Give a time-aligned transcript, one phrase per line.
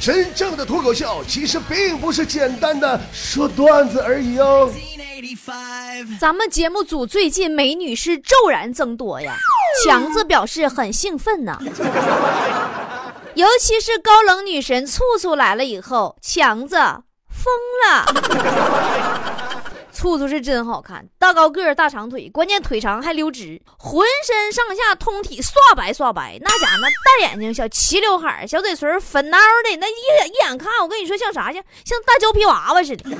[0.00, 4.70] 真正的脱口秀其实并不是简单的说段子而已哦。
[6.18, 9.36] 咱们节目组最近美女是骤然增多呀，
[9.84, 11.58] 强子表示很兴奋呢。
[13.34, 16.76] 尤其是高冷女神醋醋来了以后，强子
[17.28, 17.52] 疯
[17.86, 19.49] 了。
[20.00, 26.38] 醋醋是真好看，大高个儿、大长腿，关键腿长还溜直，浑身上下通体刷白刷白。
[26.40, 29.32] 那家伙那大眼睛、小齐刘海、小嘴唇粉孬
[29.62, 33.10] 的，那一眼一眼看，我跟你说像啥像像大胶皮娃娃似的。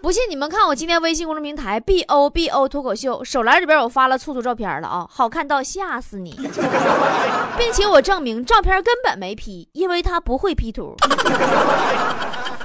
[0.00, 6.36] 不信你们看我今天微信公众平台 B O B O 脱口秀手栏里边我发了醋醋照片了啊，好看到吓死你，
[7.56, 10.96] 并且我证明照片根本没 P，因为他不会 P 图。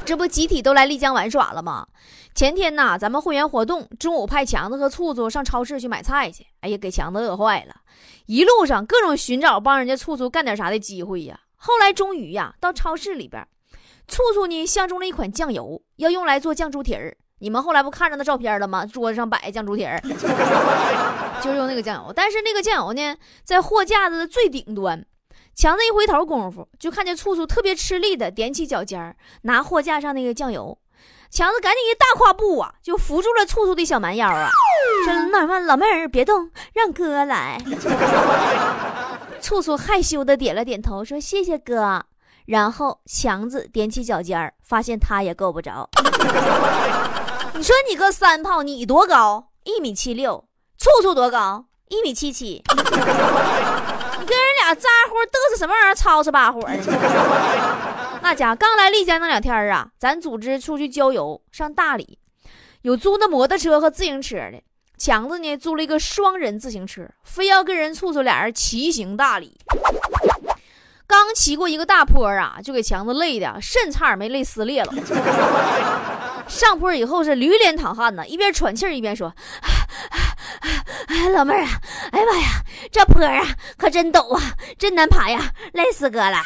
[0.05, 1.87] 这不集体都来丽江玩耍了吗？
[2.35, 6.45] 前天呐，咱们会员活动，中午派强子和醋醋上超市去买菜去。
[6.59, 7.75] 哎呀，给强子饿坏了，
[8.25, 11.39] 一路上各种寻找帮人家醋醋干点啥的机会呀。
[11.55, 13.47] 后来终于呀，到超市里边，
[14.07, 17.15] 醋醋呢相中了一款酱油，要用来做酱猪蹄儿。
[17.39, 18.85] 你们后来不看着那照片了吗？
[18.85, 20.01] 桌子上摆酱猪蹄儿，
[21.41, 22.13] 就用那个酱油。
[22.13, 25.05] 但是那个酱油呢，在货架子的最顶端。
[25.55, 30.77] 强子一回头功夫，就看见醋醋特别吃力的踮起脚尖儿拿货架上那个酱油。
[31.29, 34.49] 强子赶紧一大跨步啊，就扶住了醋醋的小蛮腰啊，
[35.05, 37.59] 说：“老妹老妹儿别动，让哥来。
[39.41, 42.03] ”醋醋害羞的点了点头，说：“谢谢哥。”
[42.45, 45.89] 然后强子踮起脚尖儿，发现他也够不着。
[47.55, 49.49] 你说你个三炮，你多高？
[49.63, 50.45] 一米七六。
[50.77, 51.65] 醋醋多高？
[51.87, 52.61] 一米七七。
[54.63, 55.95] 你跟人俩咋呼嘚瑟什么玩意儿？
[55.95, 56.77] 吵吵巴火的。
[58.21, 62.17] 那家刚来丽江那两天啊，咱组织出去郊游，上大理，
[62.83, 64.61] 有租那摩托车和自行车的。
[64.97, 69.57] 强子呢，租了一个双人自行车，非要跟人醋醋俩人骑行大理。
[71.05, 74.93] 刚骑过一个大坡啊，就给强子累的肾差点没累撕裂了。
[76.47, 79.33] 上坡以后是驴脸淌汗呢，一边喘气一边说
[81.07, 81.69] ：“哎，老妹儿啊，
[82.11, 82.62] 哎呀妈呀，
[82.93, 83.43] 这坡啊
[83.75, 86.37] 可真陡啊，真难爬呀，累死哥了。”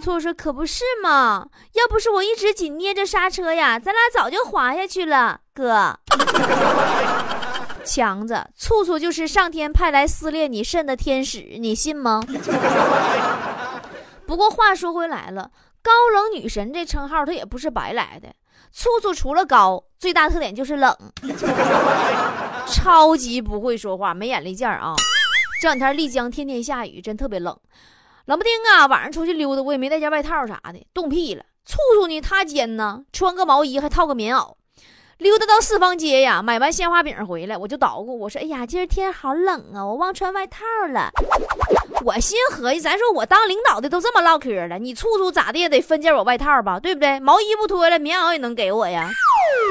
[0.00, 5.98] 醋说：“可不是嘛，要不是我一直紧捏着刹车呀，咱俩早就滑下去了，哥。”
[7.84, 12.22] 强子，醋醋就是上天派来撕裂你肾的天使，你信吗？
[14.26, 15.50] 不过话说回来了，
[15.82, 18.28] 高冷女神这称号她也不是白来的。
[18.70, 20.94] 醋醋除了高，最大特点就是冷，
[22.68, 24.94] 超级不会说话，没眼力见儿啊！
[25.60, 27.58] 这两天丽江天天下雨，真特别冷，
[28.26, 28.86] 冷不丁啊！
[28.86, 31.44] 晚上出去溜达，我也没带件外套啥的，冻屁了。
[31.66, 34.54] 处处呢，他肩呢，穿个毛衣还套个棉袄。
[35.18, 41.10] 溜达到四方街呀，买完鲜花饼回来，我就捣鼓，我说：“哎呀，今儿天好冷啊，我忘穿外套了。”
[42.06, 47.18] 我心合计，咱说我当领导的都这么唠嗑了，你处处咋的也得分件我外套吧，对不对？
[47.18, 49.10] 毛衣不脱了，棉袄也能给我呀。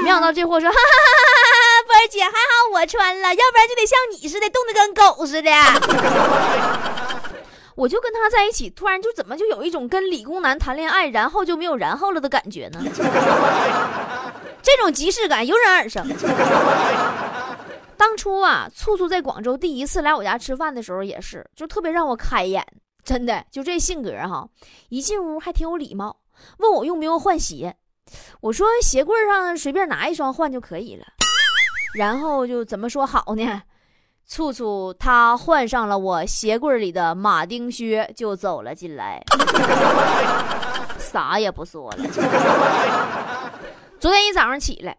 [0.03, 1.36] 没想到这货说：“哈哈哈哈
[1.87, 5.49] 波儿姐，还好我穿了，要不然就得像你似的，冻得跟狗似的。
[7.77, 12.81] ”我就跟他在一起，突然就怎么就有一种跟理工男谈恋爱，然后就没有然后了的感觉呢？
[14.63, 16.03] 这种即视感油然而生。
[17.95, 22.65] 当初啊，醋醋在广州第一次来我家吃饭的时候，也是就特别让我开眼，
[23.03, 24.47] 真的就这性格哈，
[24.89, 26.17] 一进屋还挺有礼貌，
[26.57, 27.75] 问我用不用换鞋，
[28.41, 31.05] 我说鞋柜上随便拿一双换就可以了，
[31.95, 33.61] 然后就怎么说好呢？
[34.25, 39.23] 醋醋他换上了我鞋柜里的马丁靴就走了进来，
[40.99, 41.97] 啥也不说了。
[43.99, 44.97] 昨天一早上起来，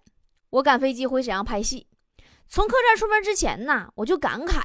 [0.50, 1.86] 我赶飞机回沈阳拍戏。
[2.48, 4.62] 从客栈出门之前呢，我就感慨，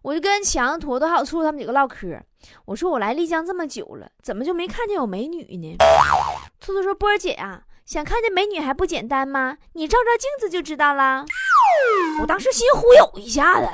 [0.00, 2.18] 我就跟强坨坨还有醋他们几个唠嗑。
[2.64, 5.76] 我说我来丽江这么久了，怎么就没看见有美女呢？
[6.60, 9.58] 醋醋说：“波儿姐啊，想看见美女还不简单吗？
[9.74, 11.24] 你照照镜子就知道了。
[12.20, 13.66] ”我当时心忽悠一下子，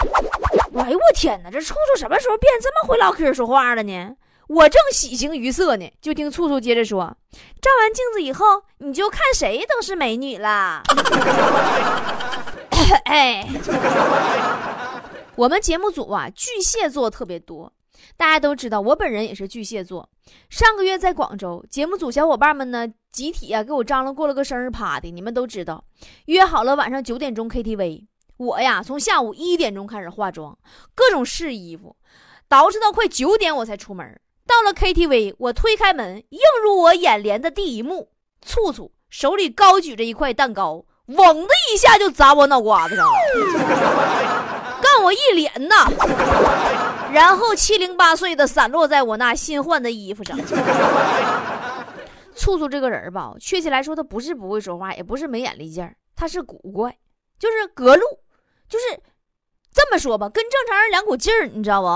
[0.79, 4.17] 哎呦我天哪，这处处什么时候变这么会唠嗑说话了呢？
[4.49, 7.17] 我正喜形于色呢，就听处处接着说
[7.61, 10.83] ：“照完镜子以后，你就看谁都是美女啦。
[13.05, 13.47] ”哎，
[15.37, 17.71] 我们节目组啊，巨蟹座特别多，
[18.17, 20.09] 大家都知道，我本人也是巨蟹座。
[20.51, 25.85] 上个月在广州，节目组小伙伴们呢，集体啊给我张罗过了个生日 party，你们都知道，
[26.27, 28.07] 约好了晚上九点钟 KTV。
[28.37, 30.57] 我呀，从下午一点钟开始化妆，
[30.95, 31.97] 各种试衣服，
[32.49, 34.21] 捯饬到快九点我才出门。
[34.47, 38.11] 到了 KTV，我推开门，映入我眼帘的第一幕，
[38.41, 43.13] 醋醋手里高举着一块蛋糕，嗡的一下就砸我脑瓜子上了，
[44.81, 45.91] 干我一脸呐！
[47.13, 50.39] 然后七零八碎的散落在我那新换的衣服上。
[52.35, 56.97] 醋醋这个人吧，确切来说，他不是不会说话，也不是没眼力见儿，他是古怪，
[57.39, 58.05] 就是隔路，
[58.69, 58.85] 就是
[59.73, 61.89] 这么说吧，跟正常人两股劲儿，你知道不？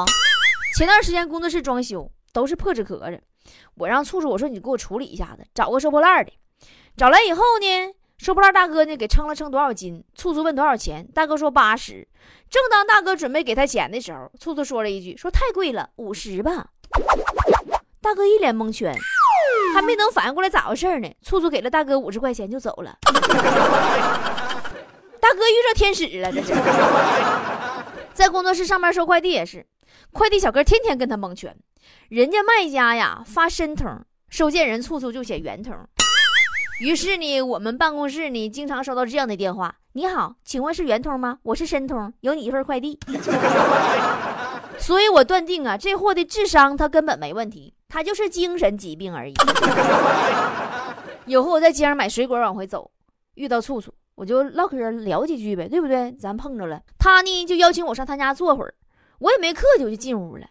[0.76, 3.20] 前段时间工作室装修都是破纸壳子，
[3.76, 6.32] 我让醋醋我说你给我处理一下子，找个收破烂的，
[6.97, 12.07] 找来以后呢，收破烂大哥呢给称了称多少斤，醋醋问多少钱，大哥说八十。
[12.49, 16.69] 正当大哥准备给他钱的时候，醋醋说了一句说太贵了，五十吧。
[18.01, 18.97] 大哥一脸蒙圈。
[19.75, 22.97] 还没等反应过来咋回事呢，醋醋给了大哥五十块钱就走了。
[23.03, 23.11] 大
[25.31, 26.55] 哥遇到天使了，这是。
[28.15, 29.67] 在工作室上班收快递也是，
[30.13, 31.57] 快递小哥天天跟他蒙圈，
[32.09, 35.75] 人家卖家呀发申通，收件人醋醋就写圆通。
[36.81, 41.39] 于是呢，我们办公室呢经常收到这样的电话：你好，请问是圆通吗？
[41.43, 42.99] 我是申通，有你一份快递。
[44.79, 47.73] 所以我断定啊，这货的智商他根本没问题。
[47.89, 49.35] 他就是精神疾病而已。
[51.27, 52.91] 有回我在街上买水果往回走，
[53.35, 56.11] 遇到醋醋，我就唠嗑聊几句呗，对不对？
[56.13, 58.75] 咱碰着了，他呢就邀请我上他家坐会儿，
[59.19, 60.47] 我也没客气，我就进屋了。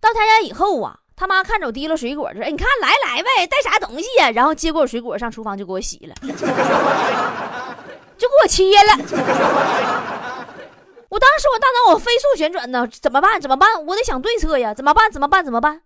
[0.00, 6.14] 到他家以后啊，他妈看着我提了水果，说：“哎，你看来来呗，带啥东西呀？”然后接过水果上厨房就给我洗了，
[8.18, 8.92] 就给我切了。
[11.08, 13.40] 我当时我大脑我飞速旋转呢，怎么办？
[13.40, 13.86] 怎么办？
[13.86, 14.74] 我得想对策呀！
[14.74, 15.10] 怎么办？
[15.10, 15.42] 怎么办？
[15.42, 15.80] 怎么办？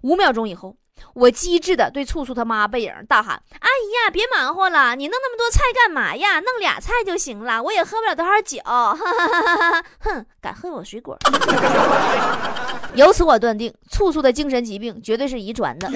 [0.00, 0.76] 五秒钟以后，
[1.14, 6.40] 我机智的对醋醋他妈背影大喊：“阿姨呀，别忙活了，你弄那么多菜干嘛呀？
[6.40, 8.58] 弄俩菜就行了，我也喝不了多少酒。”
[10.00, 11.18] 哼，敢喝我水果？
[12.94, 15.90] 由此我断定，醋醋的精神疾病绝对是遗传的。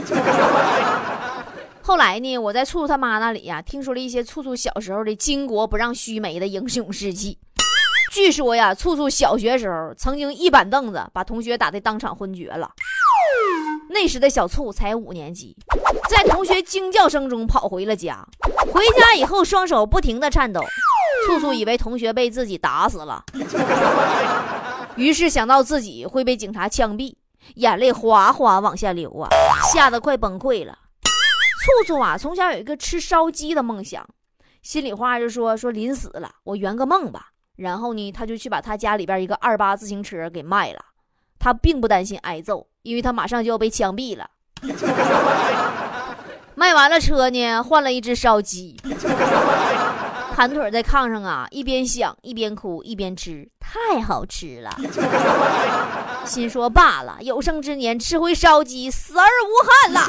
[1.82, 7.38] 后来呢，我在醋醋他妈那里呀，听说了一些醋醋小时候的巾帼不让须眉的英雄事迹。
[8.10, 12.70] 据说呀，醋醋小学时候曾经一板凳子把同学打得当场昏厥了。
[13.94, 15.56] 那时的小醋才五年级，
[16.10, 18.26] 在同学惊叫声中跑回了家。
[18.72, 20.60] 回家以后，双手不停的颤抖。
[21.28, 23.24] 醋醋以为同学被自己打死了，
[24.96, 27.14] 于是想到自己会被警察枪毙，
[27.54, 29.30] 眼泪哗哗往下流啊，
[29.72, 30.76] 吓得快崩溃了。
[31.86, 34.04] 醋醋啊，从小有一个吃烧鸡的梦想，
[34.60, 37.28] 心里话就说说临死了，我圆个梦吧。
[37.56, 40.80] 然后呢，他就去把他家里边一个二八自行车给卖了。
[41.38, 42.66] 他并不担心挨揍。
[42.84, 44.28] 因为他马上就要被枪毙了，
[46.54, 48.76] 卖完了车呢，换了一只烧鸡，
[50.34, 54.70] 盘腿在炕上啊，一边想一边哭一边吃，太好吃了。
[56.26, 60.02] 心说罢了，有生之年吃回烧鸡，死而无憾了。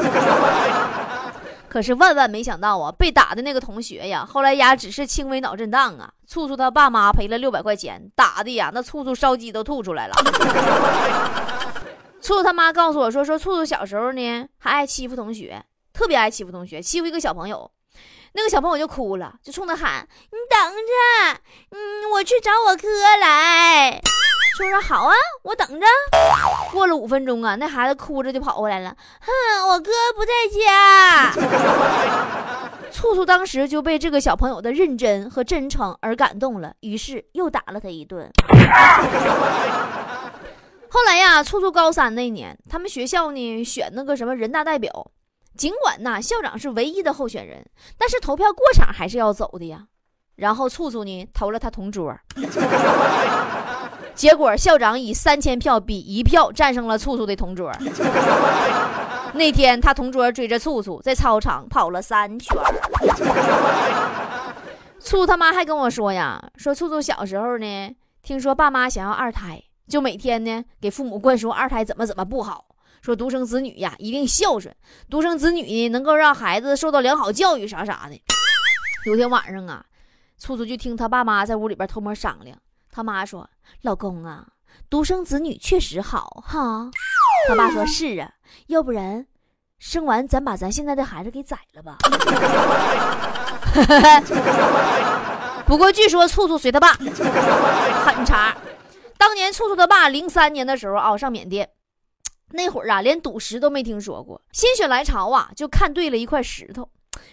[1.75, 6.09] 可是万万没想到啊，被打的那个同学呀，后来呀只是轻微脑震荡啊。
[6.25, 10.13] 醋醋他爸妈赔了六百块钱，打的呀那醋醋烧鸡都吐出来了。
[12.21, 17.69] 醋醋他妈告诉我说：“说醋醋小时候呢，还爱欺负同学，特别爱欺负同学，欺负一个小朋友，
[18.31, 21.41] 那个小朋友就哭了，就冲他喊：‘你等着，
[21.71, 22.87] 嗯，我去找我哥
[23.19, 23.99] 来。’
[24.55, 25.13] 说说好啊，
[25.43, 25.85] 我等着。
[26.71, 29.27] 过了五分钟啊，那孩子哭着就跑过来了，哼，
[29.67, 31.33] 我哥不在家。
[32.89, 38.31] 醋醋当时就被这个小朋友的认真和真诚而感动了，于是又打了他一顿。
[40.87, 45.11] ”后来呀，初初高三那年，他们学校呢选那个什么人大代表，
[45.57, 47.65] 尽管呐校长是唯一的候选人，
[47.97, 49.87] 但是投票过场还是要走的呀。
[50.37, 52.13] 然后处处呢投了他同桌，
[54.15, 57.71] 结果校长以三千票比一票战胜了醋醋的同桌。
[59.33, 62.57] 那天他同桌追着醋醋在操场跑了三圈。
[64.99, 69.61] 醋他妈还跟我说呀，说醋醋小时候呢，听说爸妈想要二胎。
[69.87, 72.65] 就每天呢给父母灌输二胎怎么怎么不好，
[73.03, 74.73] 说独生子女呀一定孝顺，
[75.11, 78.19] 独生子女呢能够让孩子受到良好教育啥啥的。
[79.05, 79.85] 有天晚上啊，
[80.39, 82.57] 醋醋就听他爸妈在屋里边偷摸商量，
[82.89, 83.47] 他妈说
[83.81, 84.47] ：“老公啊，
[84.89, 86.89] 独生子女确实好哈。”
[87.47, 88.31] 他爸说：“是啊，
[88.67, 89.27] 要不然
[89.77, 91.97] 生完咱把咱现在的孩子给宰了吧。
[95.67, 98.55] ”不过据说醋醋随他爸狠茬。
[99.17, 101.69] 当年醋醋他爸零三年的时候啊，上缅甸，
[102.51, 106.89] 那会儿啊，连赌石都没听说过，心血来潮啊，就看对了一块石头，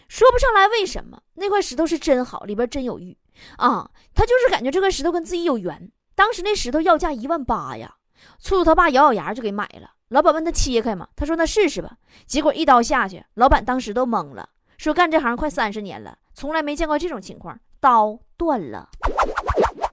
[0.09, 3.17] 说不上来为什么，那块石头是真好，里边真有玉
[3.59, 5.91] 啊，他就是感觉这块石头跟自己有缘。
[6.23, 7.97] 当时那石头要价一万八呀，
[8.39, 9.91] 醋醋他爸咬咬牙就给买了。
[10.11, 11.09] 老板问他切开吗？
[11.17, 11.97] 他说那试试吧。
[12.27, 14.49] 结果一刀下去，老板当时都懵了，
[14.79, 18.89] 说干这行快三十年了，从来没见过这种情况，刀断了。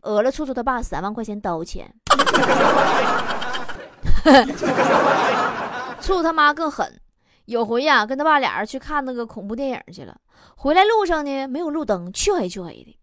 [0.04, 1.92] 讹了醋醋他爸三万块钱刀钱，
[6.00, 7.02] 醋醋他妈更狠，
[7.46, 10.16] 有回呀，跟他爸俩人去看那个恐怖电影去了，
[10.56, 12.99] 回来路上呢没有路灯，黢黑黢黑的。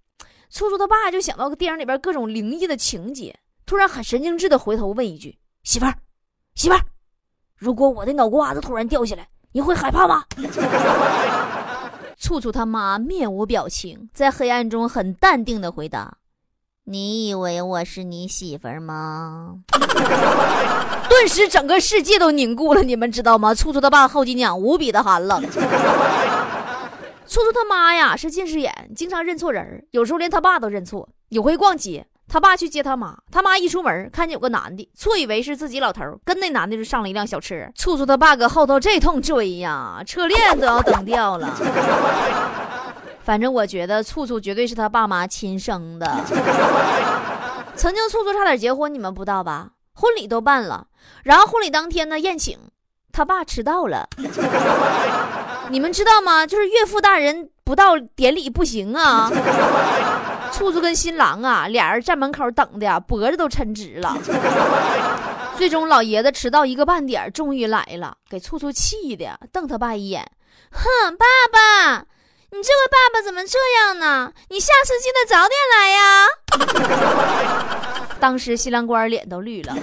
[0.49, 5.95] 醋醋他爸就想到电影里边各种灵异的情节，突然很神经质的回头问一句：“媳妇儿，
[6.55, 6.81] 媳妇儿，
[7.57, 10.25] 如果我的脑瓜子突然掉下来，你会害怕吗？”
[12.19, 16.17] 醋醋他妈面无表情，在黑暗中很淡定的回答。
[16.85, 19.57] 你以为我是你媳妇儿吗？
[21.09, 23.53] 顿时整个世界都凝固了，你们知道吗？
[23.53, 25.43] 醋醋他爸后脊梁无比的寒冷。
[27.26, 31.09] 醋醋他妈呀是近视眼，经常认错人，有时候连他爸都认错。
[31.30, 37.68] 有回逛街，他爸去接他妈，他妈一出门看见有个男的，错以为是自己老头，跟那男的就上了一辆小车。
[37.75, 41.52] 醋醋他爸搁后头这通追呀，车链都要蹬掉了。
[43.25, 46.06] 反正我觉得醋醋绝对是他爸妈亲生的。
[47.75, 49.71] 曾经醋醋差点结婚，你们不知道吧？
[49.95, 50.87] 婚礼都办了，
[51.25, 52.56] 然后婚礼当天呢宴请，
[53.11, 54.09] 他爸迟到了。
[55.71, 56.47] 你们知道吗？
[56.47, 59.31] 就是岳父大人不到典礼不行啊。
[60.53, 64.17] 醋醋跟新郎啊俩人站门口等的呀，脖子都抻直了。
[65.59, 70.25] 最终老爷子迟到一个半点，终于来了，给醋醋气的瞪他爸一眼，
[70.71, 72.05] 哼，爸爸。
[72.49, 74.33] 你这位爸爸怎么这样呢？
[74.51, 76.27] 你下次记得早点来呀！
[78.21, 79.75] 当时新郎官脸都绿了，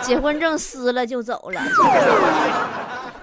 [0.00, 1.60] 结婚证撕了就走了。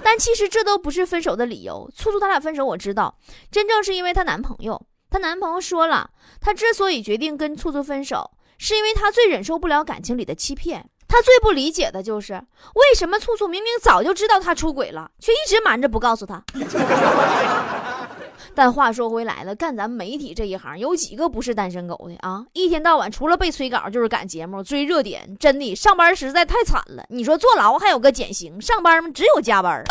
[0.04, 1.90] 但其实这都不是分手的理由。
[1.96, 3.18] 醋醋他俩分手，我知道，
[3.52, 4.82] 真正是因为她男朋友。
[5.10, 10.90] 她男朋友说了，他之所以决定跟醋醋分手，是因为他最忍受不了感情里的欺骗。
[11.06, 12.34] 他最不理解的就是，
[12.76, 16.42] 为什么醋醋明明早就知道他出轨了，却一直瞒着不告诉他。
[18.54, 22.46] 但话说回来了，干咱媒体这一行，有几个不是单身狗的啊？
[22.54, 25.36] 一天到晚除了被催稿，就是赶节目、追热点。
[25.40, 27.04] 真的，上班实在太惨了。
[27.10, 29.10] 你说坐牢还有个减刑，上班吗？
[29.14, 29.84] 只有加班。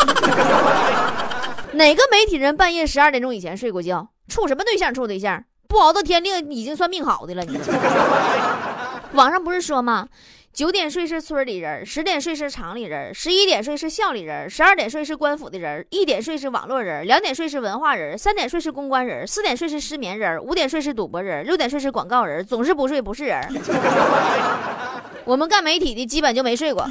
[1.73, 4.07] 哪个媒体人半夜十二点钟以前睡过觉？
[4.27, 4.93] 处什么对象？
[4.93, 7.43] 处对象不熬到天亮已经算命好的了。
[7.43, 7.57] 你
[9.13, 10.07] 网上不是说吗？
[10.53, 23.41] 九点睡是村里人，十点睡是厂里人，十一点睡是校里人，十二点睡是官府的人，一点睡是网络人，两点睡是文化人，三点睡是公关人，四点睡是失眠人，五点睡是赌博人，六点睡是广告人，总是不睡不是人。
[25.23, 26.85] 我们干媒体的基本就没睡过。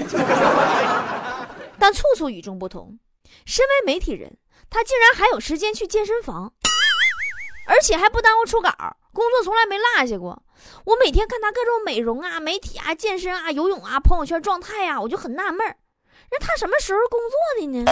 [1.79, 2.99] 但处处与众不同，
[3.45, 4.39] 身为媒体人，
[4.71, 6.51] 他竟然还有时间去健身房，
[7.67, 8.71] 而且还不耽误出稿，
[9.13, 10.43] 工作从来没落下过。
[10.85, 15.77] 我每天看他各种美容啊、媒体啊、健身啊、游泳啊、朋友圈状态啊，我就很纳闷儿，
[16.31, 17.85] 那他什么时候工作的呢？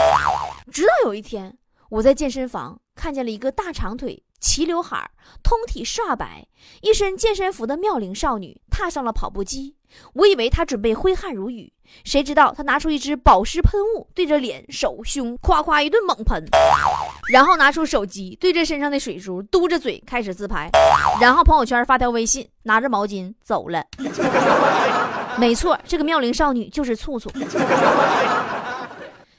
[0.70, 1.56] 直到有一天，
[1.90, 5.10] 我在健身房看见了一个大长腿、齐刘海、
[5.42, 6.46] 通体煞白、
[6.82, 9.77] 一身健身服的妙龄少女踏上了跑步机。
[10.14, 11.72] 我以为他准备挥汗如雨，
[12.04, 16.44] 谁知道他拿出一支保湿喷雾，对着脸、手、胸夸夸一顿猛喷，
[17.30, 20.70] 然后拿出手机对着身上的水珠，嘟着嘴开始自拍，
[21.20, 23.84] 然后朋友圈发条微信，拿着毛巾走了。
[25.38, 27.30] 没错，这个妙龄少女就是醋醋。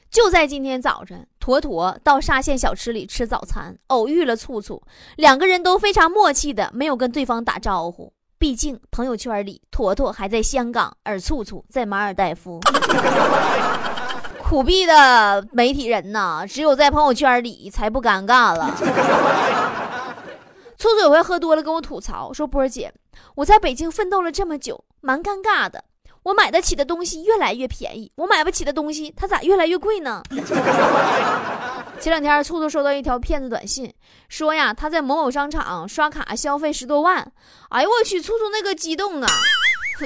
[0.09, 4.81] 就在今天早晨，坨坨到沙县小吃里吃早餐，偶遇了醋醋，
[5.17, 8.11] 两个人都非常默契的没有跟对方打招呼。
[8.39, 12.57] 毕竟朋友圈里，坨坨还在香港，而醋醋在马尔代夫。
[14.41, 18.73] 苦逼的媒体人呐，只有在朋友圈里才不尴尬了。
[20.77, 22.93] 醋醋有回喝多了，跟我吐槽说：“波儿姐，
[23.35, 25.83] 我在北京奋斗了这么久，蛮尴尬的。
[26.23, 30.23] 我买得起的东西越来越便宜，我买不起的东西，它咋越来越贵呢？”
[31.99, 33.93] 前两天，醋醋收到一条骗子短信，
[34.29, 37.29] 说呀，他在某某商场刷卡消费十多万。
[37.69, 39.27] 哎呦我去，醋醋那个激动啊！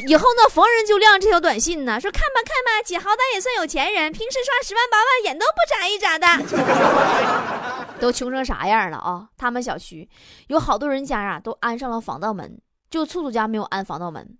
[0.07, 7.85] 以后呢，逢人就亮这条短信呢，说看吧看吧，姐好歹也算有钱人，平时刷十万八万眼都不眨一眨的。
[8.01, 9.29] 都穷成啥样了啊？
[9.37, 10.09] 他们小区
[10.47, 12.59] 有好多人家啊，都安上了防盗门，
[12.89, 14.35] 就醋醋家没有安防盗门。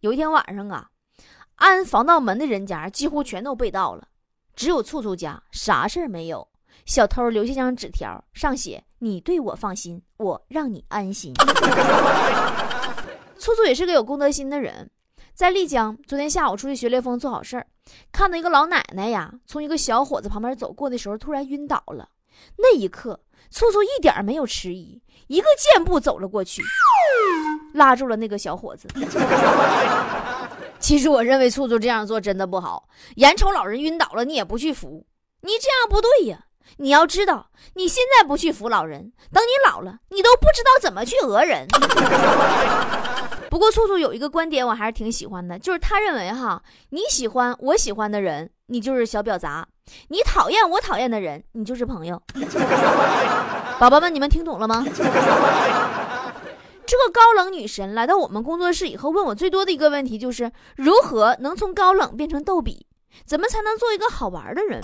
[0.00, 0.88] 有一天晚上啊，
[1.54, 4.08] 安防盗门的人家几乎全都被盗了，
[4.56, 6.48] 只有醋醋家啥事儿没有。
[6.86, 11.34] 小偷留下张纸条，上写：“你对我放心，我让你安心。
[13.36, 14.88] ”醋醋也是个有公德心的人，
[15.34, 17.66] 在丽江，昨天下午出去学雷锋做好事儿，
[18.12, 22.08] 看到一个老奶奶呀，从一个小伙子旁边走过的时候，突然晕倒了。
[22.58, 23.18] 那一刻，
[23.50, 26.62] 醋醋一点没有迟疑，一个箭步走了过去，
[27.74, 28.86] 拉住了那个小伙子。
[30.78, 35.04] 其实我认为醋醋这样做真的不好，眼瞅老人晕倒了，你也不去扶，
[35.40, 36.44] 你这样不对呀。
[36.78, 41.66] 你要知道，你现在不去扶老人，等你老了，你都不知道怎么去讹人。
[43.48, 49.64] 不过醋醋有一个观点我还是挺喜欢的，就是他认为哈，你喜欢我喜欢的人，你就是小婊砸；
[50.08, 52.20] 你讨厌我讨厌的人，你就是朋友。
[53.78, 54.84] 宝宝们，你们听懂了吗？
[56.86, 62.86] 这个高冷女神来到我们工作室以后，问我最多的一个问题就是：如何能从高冷变成逗比？
[63.24, 64.80] 怎么才能做一个好玩的人？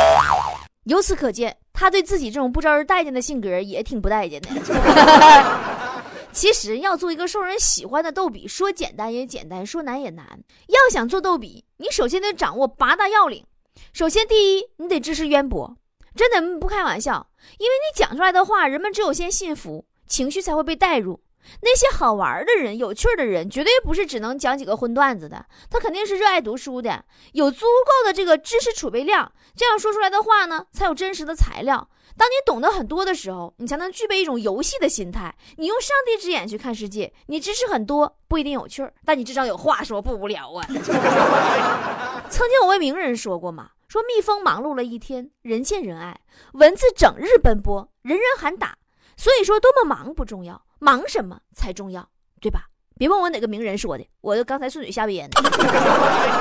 [0.84, 4.48] 由此可见，他对自己这种不招人待见的性格也挺不待见的。
[6.32, 10.26] 其实要做一个受人喜欢的逗比，说简单也简单，说难也难。
[10.68, 13.44] 要想做逗比，你首先得掌握八大要领。
[13.92, 15.76] 首先，第一，你得知识渊博，
[16.16, 17.26] 真的不开玩笑，
[17.58, 21.20] 因为你讲出来的话，人们只有先信服，情绪才会被带入。
[21.60, 31.88] 那些好玩的人、有趣的人，绝对不是只能讲几个荤段子的，他肯定是热爱读书的，有足够的这个知识储备量，这样说出来的话呢，才有真实的材料。
[32.14, 35.34] 当你懂得很多的时候，你才能具备一种游戏的心态。
[35.56, 40.66] 你用上帝之眼去看世界，你知识很多不一定有趣儿，但你至少有话说，不无聊啊。
[42.28, 46.14] 曾经有位名人说过嘛，说蜜蜂忙碌了一天，人见人爱；
[46.52, 48.76] 蚊子整日奔波，人人喊打。
[49.16, 52.08] 所以说，多么忙不重要，忙什么才重要，
[52.40, 52.66] 对吧？
[52.98, 55.40] 别问我哪个名人说的，我就刚才顺嘴瞎编的。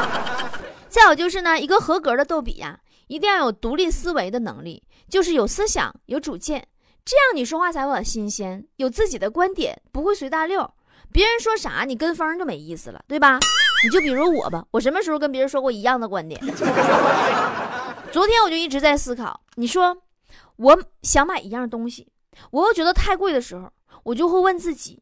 [0.89, 6.67] 再有就是呢，一个合格的逗比呀，一定要有独立思维的能力，就是有思想、有主见，
[7.05, 10.67] 这样你说话才会很新鲜，有自己的观点，不会随大溜。
[11.12, 13.38] 别人说啥，你跟风就没意思了，对吧？
[13.83, 16.41] 你就比如我吧，我什么时候跟别人说过一样的观点？
[18.12, 19.95] 昨天我就一直在思考，你说
[20.55, 22.07] 我想买一样东西。
[22.50, 23.69] 我又觉得太贵的时候，
[24.03, 25.01] 我就会问自己：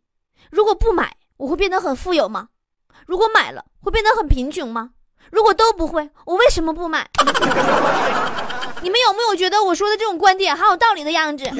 [0.51, 2.49] 如果不买，我会变得很富有吗？
[3.05, 4.91] 如果买了，会变得很贫穷吗？
[5.31, 7.09] 如果都不会，我为什么不买？
[8.81, 11.45] 你们有没有觉得我说的这种观点很有道理的样子？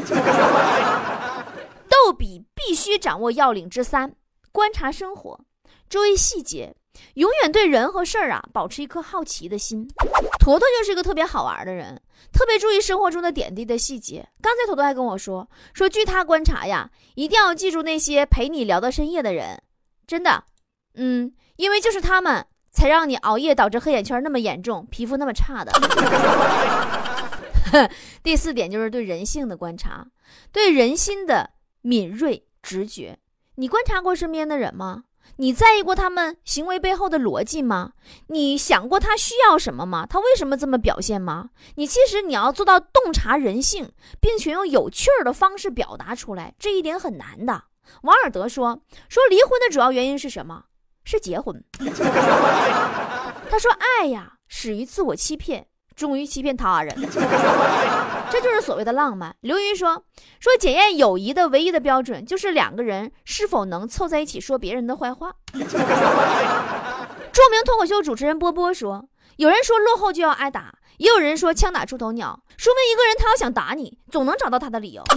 [1.89, 4.15] 逗比必须掌握要领之三：
[4.51, 5.39] 观察生活，
[5.89, 6.75] 注意细节。
[7.13, 9.87] 永远对人和事儿啊保持一颗好奇的心。
[10.49, 12.01] 坨坨就是个特别好玩的人，
[12.33, 14.27] 特别注意生活中的点滴的细节。
[14.41, 19.61] 刚才坨坨还跟我说说，据他观察呀，一定要记住那些陪你聊到深夜的人，
[20.07, 20.43] 真的，
[20.95, 25.71] 嗯，因为就是他们才让你熬夜导致黑眼圈那么严重，皮肤那么差的。
[28.23, 30.03] 第四点就是对人性的观察，
[30.51, 31.51] 对人心的
[31.83, 33.19] 敏锐直觉。
[33.53, 35.03] 你观察过身边的人吗？
[35.37, 37.93] 你在意过他们行为背后的逻辑吗？
[38.27, 40.05] 你想过他需要什么吗？
[40.05, 41.49] 他为什么这么表现吗？
[41.75, 47.63] 你其实你要做到洞察人性，并且用有趣儿的方式表达出来，这一点很难的。
[48.03, 50.63] 王尔德说：“说离婚的主要原因是什么？
[51.03, 51.63] 是结婚。”
[53.49, 55.65] 他说：“爱呀，始于自我欺骗。”
[55.95, 56.95] 终于欺骗他人，
[58.31, 59.35] 这就是所谓的浪漫。
[59.41, 60.03] 刘瑜说
[60.39, 65.33] ：“说检验友谊的唯一的标准，就是两个人是否能凑在一起说别人的坏话。
[65.53, 65.61] ”著
[67.49, 75.03] 名脱口秀主持人波波说：“有人说落后就要挨打，也有人说枪打出头鸟，说明一个人他要想打你，总能找到他的理由。”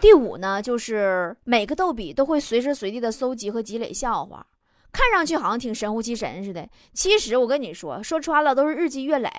[0.00, 4.46] 第五呢，就是每个逗比都会随时随地的搜集和积累笑话。
[4.98, 9.30] 看上去好像挺神乎其神似的，其实我跟你说，说穿了都是日积月累。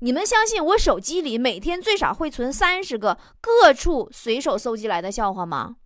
[0.00, 5.76] 你们相信我手机里每天最少会存三十个各处随手搜集来的笑话吗？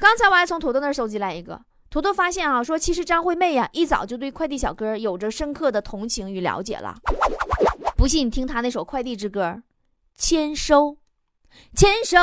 [0.00, 6.96] 刚才我还从坨坨那儿搜集来一个，坨坨发现啊，说其实张惠妹呀一早就对快递小哥有着深刻的同情与了解了。
[7.96, 9.62] 不信你听他那首快递之歌，
[10.16, 10.96] 签收。
[11.76, 12.16] 牵手，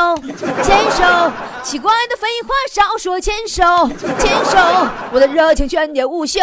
[0.64, 1.32] 牵手，
[1.64, 3.20] 奇怪的废话少说。
[3.20, 3.64] 牵手，
[4.20, 4.58] 牵手，
[5.14, 6.40] 我的热情全年无休。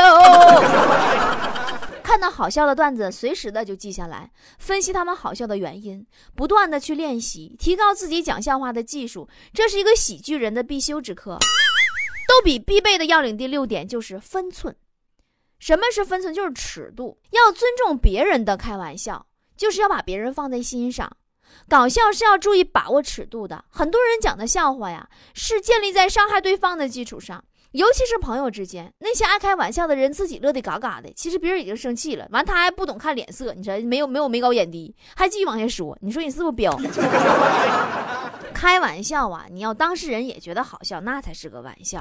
[2.03, 9.29] 看到好笑的段子，随时的就记下来，分析他们好笑的原因，不断的去练习，提高自己讲笑话的技术。
[9.55, 11.39] 这是一个喜剧人的必修之课。
[12.29, 14.75] 逗比必备的要领第六点就是分寸。
[15.59, 16.35] 什么是分寸？
[16.35, 17.19] 就是尺度。
[17.31, 21.11] 要尊重别人的开玩笑，就是要把别人放在心上。
[21.69, 23.65] 搞笑是要注意把握尺度的。
[23.69, 36.77] 很多人讲的笑话呀，是建立在伤害对方的基础上，尤其是朋友之间，那些爱开玩笑的人自己乐得嘎嘎的，其实别人已经生气了，完他还不懂看脸色，你说没有没有眉高眼低，还继续往下说，你说你是不是彪？
[38.53, 42.01] 开玩笑啊，你要当事人也觉得好笑，那才是个玩笑。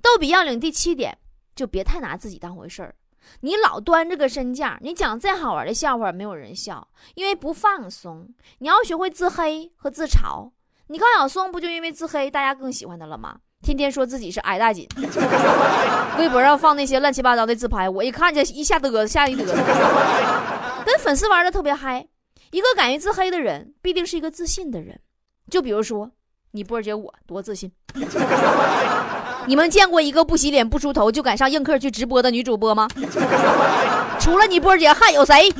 [0.00, 1.18] 逗比要领第七点，
[1.54, 2.94] 就别太拿自己当回事儿。
[3.40, 8.28] 你老端着个身价，你讲再好玩的笑话没有人笑，因为不放松。
[8.58, 10.50] 你要学会自黑和自嘲。
[10.88, 13.36] 你看小松不就因为自黑，大家更喜欢他了吗？
[13.62, 14.86] 天天说自己是矮大紧，
[16.18, 19.54] 微博上放那些乱七八糟的自拍，我一看见一下嘚瑟，吓一嘚瑟。
[20.84, 22.06] 跟粉丝玩的特别嗨。
[22.50, 25.00] 一个敢于自黑的人，必定是一个自信的人。
[25.50, 26.10] 就比如说，
[26.50, 27.72] 你波姐我多自信。
[29.48, 32.88] 你们见过一个不洗脸不梳头就敢上映客去直播的女主播吗？
[34.18, 35.48] 除了你波姐还有谁？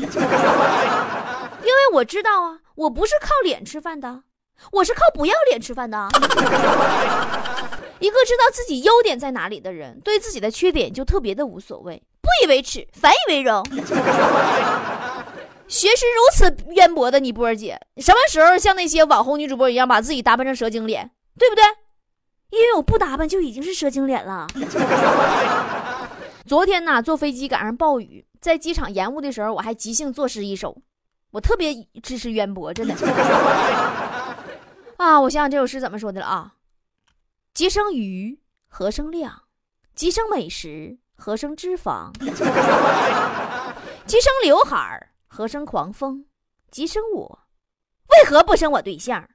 [1.64, 4.22] 因为我知道啊，我不是靠脸吃饭的，
[4.72, 6.08] 我是靠不要脸吃饭的。
[8.00, 13.64] 一个知道自己优点在哪里的人，对自己的缺点就特别的无所谓，不以为耻，反以为荣。
[15.66, 21.64] 学识如此渊博的你波儿姐，什么时候像那些网红女主播一样把自己打扮成蛇精脸，对不对？
[22.54, 24.46] 因为我不打扮就已经是蛇精脸了。
[26.46, 30.76] 昨天呢，坐飞机赶上暴雨，在机场延误的时候，我还即兴作诗一首。
[31.32, 32.94] 我特别知识渊博，真的。
[34.98, 36.52] 啊，我想想这首诗怎么说的了啊？
[37.54, 38.38] 鸡生鱼，
[38.68, 39.42] 何生亮？
[39.96, 42.12] 鸡生美食，何生脂肪？
[44.06, 46.24] 鸡生刘海儿，何生狂风？
[46.70, 47.40] 鸡生我，
[48.10, 49.28] 为何不生我对象？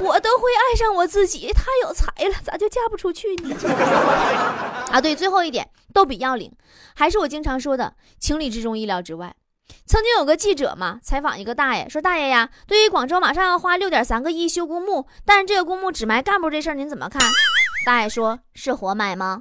[0.00, 3.56] 我都会爱上我自己，太有才了，咋就嫁不出去呢？
[4.90, 6.52] 啊，对，最后一点，逗比要领，
[6.94, 9.34] 还是我经常说的，情理之中，意料之外。
[9.86, 17.22] 曾经有个记者嘛，采访一个大爷，说：“大爷呀，对于广州马上要花六点三个亿修公墓，但是这个公墓只埋干部这事儿，您怎么看？”
[17.86, 19.40] 大爷说：“是活埋吗？”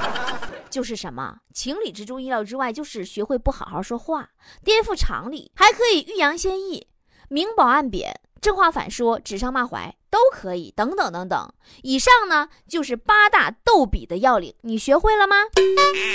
[0.68, 4.28] 就是什么情理之中，意料之外，就是学会不好好说话，
[4.64, 6.86] 颠覆常理，还可以欲扬先抑，
[7.28, 8.20] 明褒暗贬。
[8.40, 11.52] 正话反说，指桑骂槐都可以，等等等等。
[11.82, 15.36] 以上呢就是八大逗比的要领，你学会了吗？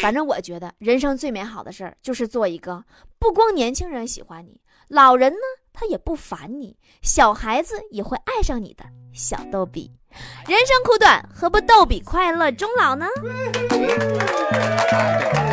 [0.01, 2.83] 反正我觉得人生最美好的事儿就是做一个
[3.19, 4.59] 不光年轻人喜欢你，
[4.89, 5.39] 老人呢
[5.71, 9.91] 他也不烦你，小孩子也会爱上你的小逗比。
[10.47, 13.05] 人生苦短，何不逗比快乐终老呢？